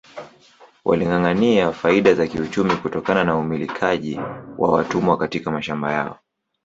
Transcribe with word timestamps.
Walingâangâania 0.85 1.71
faida 1.73 2.13
za 2.15 2.27
kiuchumi 2.27 2.75
kutokana 2.75 3.23
na 3.23 3.37
umilikaji 3.37 4.19
wa 4.57 4.71
watumwa 4.71 5.17
katika 5.17 5.51
mashamba 5.51 5.93
yao 5.93 6.19